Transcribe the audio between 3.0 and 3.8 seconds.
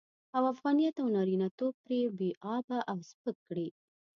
سپک کړي.